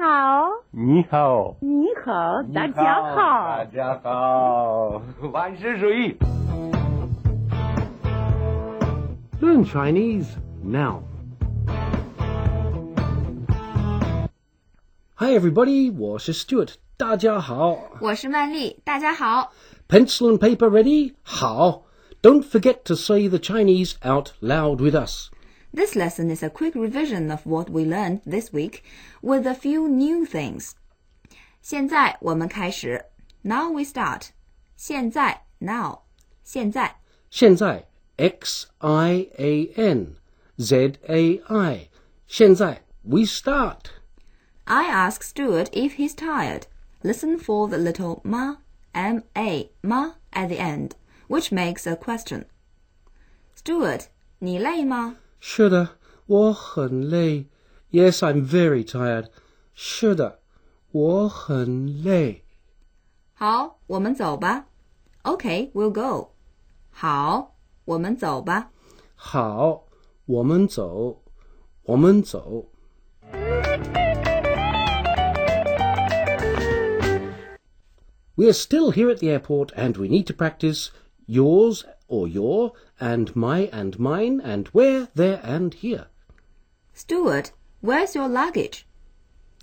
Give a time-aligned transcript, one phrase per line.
[0.00, 3.64] 好，你好，你好，大家好大。
[3.64, 6.16] 家好，万事如意。
[9.40, 10.26] Learn Chinese
[10.62, 11.02] now.
[15.16, 17.76] Hi everybody, 我是 Stuart，大家好。
[18.00, 19.52] 我是曼丽，大家好。
[19.88, 21.14] Pencil and paper ready?
[21.22, 21.82] 好。
[22.22, 25.29] Don't forget to say the Chinese out loud with us.
[25.72, 28.82] This lesson is a quick revision of what we learned this week,
[29.22, 30.72] with a few new things.
[31.60, 33.04] 现在我们开始。
[33.42, 34.30] Now we start.
[34.76, 36.00] 现在 now
[36.42, 36.96] 现在
[37.30, 40.16] 现在 X I A N
[40.58, 41.88] Z A I.
[42.26, 43.90] 现在 we start.
[44.64, 46.66] I ask Stuart if he's tired.
[47.02, 48.56] Listen for the little ma,
[48.92, 50.96] m a, ma at the end,
[51.28, 52.46] which makes a question.
[53.54, 54.06] Stuart,
[54.40, 55.16] 你累吗？
[55.40, 55.90] 是的，
[56.26, 57.46] 我很累。
[57.90, 59.28] Yes, I'm very tired.
[59.74, 60.40] 是的，
[60.90, 62.44] 我很累。
[63.34, 64.66] 好，我们走吧。
[65.22, 66.32] Okay, we'll go.
[66.90, 68.70] 好，我们走吧。
[69.14, 69.84] 好，
[70.24, 71.22] 我们走，
[71.82, 72.66] 我们走。
[78.34, 80.88] We are still here at the airport and we need to practice
[81.31, 86.07] yours or your, and my and mine, and where, there and here.
[86.93, 88.85] Stuart, where's your luggage?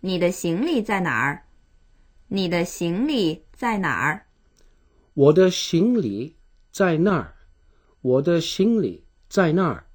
[0.00, 1.42] 你的行李在哪儿？
[2.28, 4.26] 你的行李在哪儿？
[5.14, 6.36] 我的行李
[6.70, 7.34] 在那儿。
[8.00, 9.86] 我的行李在那儿。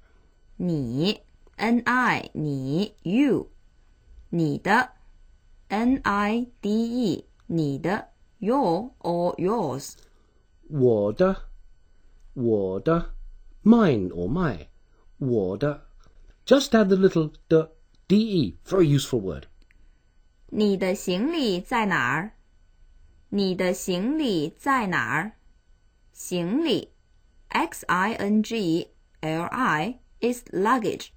[0.56, 1.20] 你
[1.56, 3.50] n i 你 you
[4.28, 4.90] 你的
[5.68, 9.94] n i d e 你的 your or yours
[10.68, 11.51] 我的。
[12.34, 13.06] Warder,
[13.62, 14.68] mine or my
[15.20, 15.82] warder,
[16.46, 17.70] just add the little the
[18.08, 19.46] de very useful word.
[20.48, 22.32] 你的行李在哪儿？
[23.30, 25.32] 你的行李在哪儿？
[26.12, 26.92] 行李
[27.48, 28.88] x i n g
[29.20, 31.08] l i is luggage.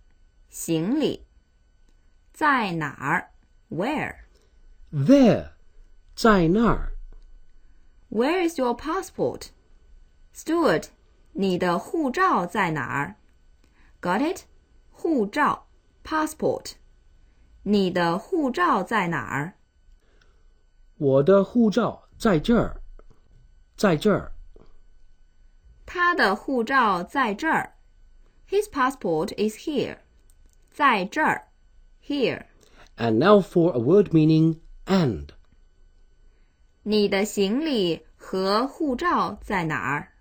[0.50, 1.26] 行李
[2.34, 3.32] 在哪儿
[3.70, 4.16] ？Where?
[4.94, 5.50] There.
[6.16, 6.94] 在那儿。
[8.10, 9.50] Where is your passport?
[10.34, 10.86] Stuart,
[11.35, 13.17] 你的护照在哪儿？
[14.01, 14.43] Got it?
[14.91, 15.67] 护照
[16.05, 16.73] passport.
[17.63, 19.55] 你的护照在哪儿？
[20.97, 22.81] 我的护照在这儿，
[23.77, 24.33] 在这儿。
[25.87, 27.75] 他的护照在这儿。
[28.49, 29.99] His passport is here.
[30.71, 31.49] 在这儿，
[32.05, 32.45] here.
[32.97, 35.29] And now for a word meaning and.
[36.83, 40.13] 你的行李和护照在哪儿？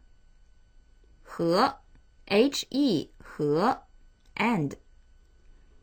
[1.34, 1.80] 和，
[2.26, 3.84] h e 和，
[4.36, 4.74] and，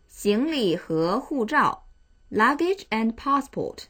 [0.07, 1.87] 行李和护照，
[2.31, 3.85] luggage and passport。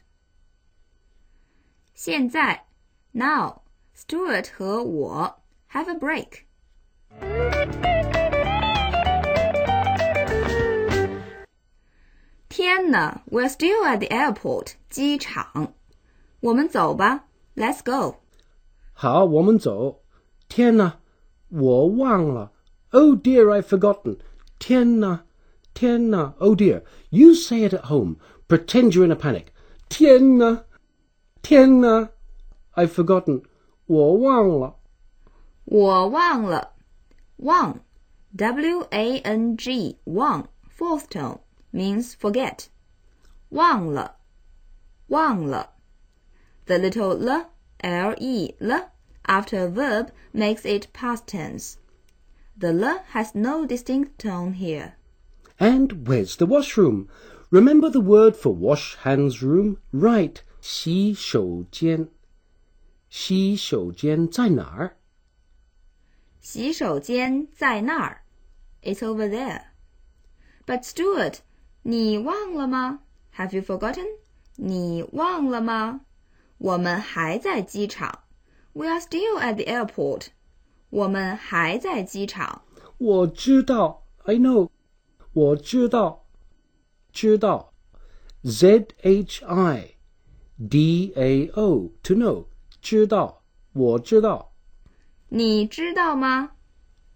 [1.93, 2.65] 现在，
[3.11, 5.41] now，Stuart 和我
[5.71, 6.45] have a break。
[12.49, 15.73] 天呐，We're still at the airport，机场。
[16.39, 17.25] 我们走吧，
[17.55, 18.17] Let's go。
[18.93, 20.01] 好，我们走。
[20.47, 20.99] 天哪，
[21.51, 22.51] 我忘了。
[22.91, 24.17] Oh dear, I've forgotten.
[24.59, 25.25] 天哪，
[25.73, 26.33] 天哪。
[26.39, 28.17] Oh dear, you say it at home.
[28.47, 29.47] Pretend you're in a panic.
[29.89, 30.63] 天哪，
[31.41, 32.09] 天哪。
[32.75, 33.43] I've forgotten.
[33.85, 34.75] 我忘了。
[35.65, 36.73] 我忘了，
[37.37, 37.79] 忘，
[38.35, 40.47] W A N G 忘，
[40.77, 41.39] fourth tone
[41.73, 42.67] means forget，
[43.49, 44.15] 忘了，
[45.07, 45.71] 忘了。
[46.65, 47.49] The little l
[47.79, 48.89] l e l
[49.25, 51.77] after a verb makes it past tense.
[52.57, 54.93] The l has no distinct tone here.
[55.59, 57.07] And where's the washroom?
[57.51, 59.77] Remember the word for wash hands room?
[59.93, 60.41] Right.
[60.61, 62.09] 洗手间。
[63.09, 64.97] 洗手间在哪儿？
[66.41, 68.23] 洗手间在那儿，
[68.81, 69.61] It's over there.
[70.65, 71.39] But Stuart，
[71.83, 72.99] 你忘了吗？
[73.35, 74.07] Have you forgotten？
[74.55, 76.01] 你忘了吗？
[76.57, 78.23] 我们还在机场。
[78.73, 80.27] We are still at the airport.
[80.89, 82.61] 我们还在机场。
[82.97, 84.69] 我知道，I know，
[85.33, 86.25] 我知道，
[87.11, 87.73] 知道，
[88.43, 89.95] Z H I
[90.69, 92.45] D A O to know，
[92.81, 94.53] 知道，我知道，
[95.29, 96.51] 你知道吗？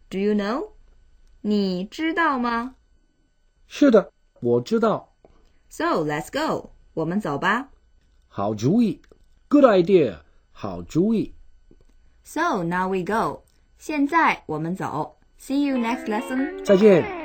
[0.10, 0.72] Do you know？
[1.42, 2.76] 你知道吗
[3.66, 4.12] 是的，
[4.42, 5.16] 我知道，
[5.70, 6.72] ？So let's go.
[6.94, 7.70] 我们走吧。
[8.28, 9.02] 好主意，
[9.48, 10.20] Good idea，
[10.52, 11.34] 好主意。
[12.26, 13.44] So now we go.
[13.78, 15.18] 现在我们走。
[15.40, 16.64] See you next lesson.
[16.64, 17.25] 再见。